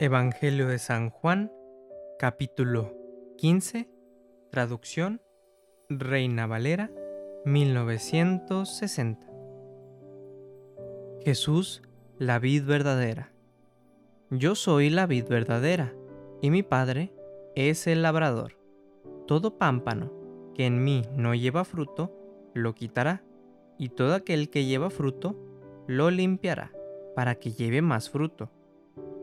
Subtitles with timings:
[0.00, 1.50] Evangelio de San Juan,
[2.20, 2.94] capítulo
[3.36, 3.90] 15,
[4.48, 5.20] traducción
[5.88, 6.88] Reina Valera,
[7.44, 9.26] 1960.
[11.24, 11.82] Jesús,
[12.16, 13.32] la vid verdadera.
[14.30, 15.92] Yo soy la vid verdadera,
[16.40, 17.12] y mi Padre
[17.56, 18.56] es el labrador.
[19.26, 20.12] Todo pámpano
[20.54, 22.14] que en mí no lleva fruto,
[22.54, 23.24] lo quitará,
[23.78, 25.34] y todo aquel que lleva fruto,
[25.88, 26.70] lo limpiará,
[27.16, 28.52] para que lleve más fruto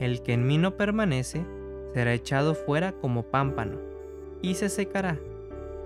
[0.00, 1.44] El que en mí no permanece
[1.92, 3.78] será echado fuera como pámpano,
[4.42, 5.18] y se secará,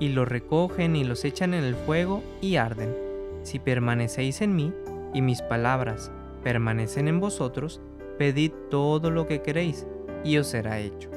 [0.01, 2.95] y lo recogen y los echan en el fuego y arden.
[3.43, 4.73] Si permanecéis en mí,
[5.13, 6.11] y mis palabras
[6.43, 7.83] permanecen en vosotros,
[8.17, 9.87] pedid todo lo que queréis,
[10.25, 11.11] y os será hecho.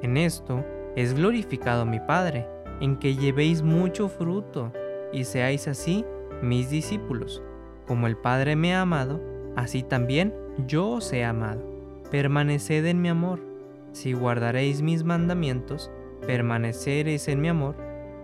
[0.00, 0.64] En esto
[0.96, 2.46] es glorificado mi Padre,
[2.80, 4.72] en que llevéis mucho fruto,
[5.12, 6.04] y seáis así
[6.42, 7.42] mis discípulos.
[7.86, 9.20] Como el Padre me ha amado,
[9.56, 10.32] así también
[10.66, 11.77] yo os he amado
[12.10, 13.40] permaneced en mi amor.
[13.92, 15.90] Si guardaréis mis mandamientos,
[16.26, 17.76] permaneceréis en mi amor,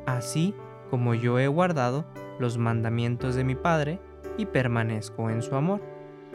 [0.07, 0.55] así
[0.91, 2.05] como yo he guardado
[2.39, 4.01] los mandamientos de mi Padre
[4.37, 5.81] y permanezco en su amor.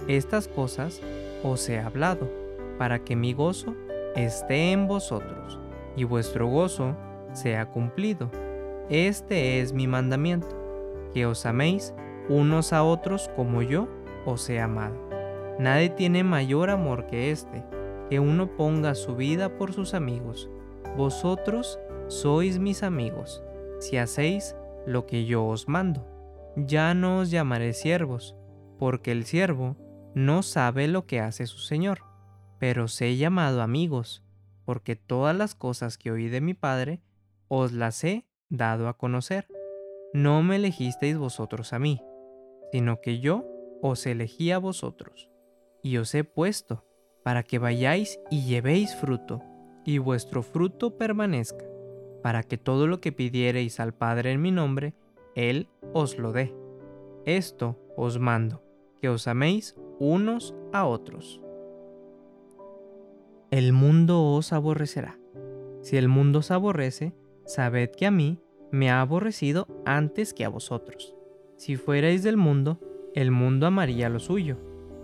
[0.08, 1.02] Estas cosas
[1.44, 2.30] os he hablado,
[2.78, 3.76] para que mi gozo
[4.16, 5.60] esté en vosotros
[5.96, 6.96] y vuestro gozo
[7.34, 8.32] sea cumplido.
[8.90, 10.48] Este es mi mandamiento,
[11.14, 11.94] que os améis
[12.30, 13.88] unos a otros como yo
[14.26, 15.09] os he amado.
[15.60, 17.66] Nadie tiene mayor amor que este,
[18.10, 20.50] que uno ponga su vida por sus amigos.
[20.96, 23.44] Vosotros sois mis amigos,
[23.82, 24.56] si hacéis
[24.86, 26.08] lo que yo os mando.
[26.56, 28.38] Ya no os llamaré siervos,
[28.78, 29.76] porque el siervo
[30.16, 32.04] no sabe lo que hace su Señor,
[32.58, 34.24] pero os he llamado amigos,
[34.64, 37.02] porque todas las cosas que oí de mi Padre
[37.50, 39.50] os las he dado a conocer.
[40.14, 42.02] No me elegisteis vosotros a mí,
[42.72, 43.46] sino que yo
[43.82, 45.29] os elegí a vosotros
[45.82, 46.86] y os he puesto,
[47.24, 49.42] para que vayáis y llevéis fruto,
[49.86, 51.66] y vuestro fruto permanezca,
[52.22, 54.94] para que todo lo que pidiereis al Padre en mi nombre,
[55.36, 56.54] Él os lo dé.
[57.26, 58.64] Esto os mando,
[59.02, 61.42] que os améis unos a otros.
[63.52, 65.18] El mundo os aborrecerá.
[65.82, 67.14] Si el mundo os aborrece,
[67.46, 68.40] sabed que a mí
[68.72, 71.16] me ha aborrecido antes que a vosotros.
[71.58, 72.80] Si fuerais del mundo,
[73.16, 74.69] el mundo amaría lo suyo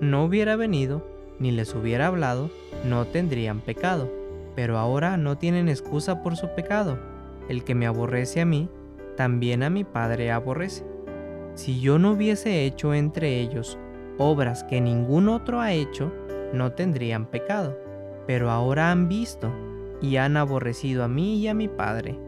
[0.00, 1.06] no hubiera venido,
[1.38, 2.50] ni les hubiera hablado,
[2.84, 4.10] no tendrían pecado.
[4.54, 6.98] Pero ahora no tienen excusa por su pecado.
[7.48, 8.68] El que me aborrece a mí,
[9.16, 10.84] también a mi Padre aborrece.
[11.54, 13.78] Si yo no hubiese hecho entre ellos
[14.18, 16.12] obras que ningún otro ha hecho,
[16.52, 17.78] no tendrían pecado.
[18.26, 19.52] Pero ahora han visto
[20.00, 22.18] y han aborrecido a mí y a mi Padre.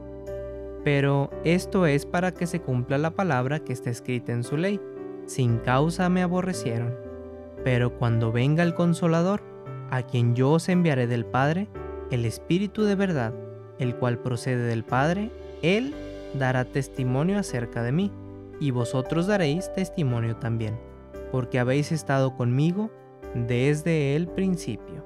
[0.85, 4.81] Pero esto es para que se cumpla la palabra que está escrita en su ley.
[5.27, 7.08] Sin causa me aborrecieron.
[7.65, 9.43] Pero cuando venga el consolador,
[9.91, 11.69] a quien yo os enviaré del Padre,
[12.11, 13.35] el Espíritu de verdad,
[13.79, 15.31] el cual procede del Padre,
[15.63, 15.95] Él
[16.35, 18.13] dará testimonio acerca de mí,
[18.61, 20.79] y vosotros daréis testimonio también,
[21.31, 22.91] porque habéis estado conmigo
[23.35, 25.05] desde el principio.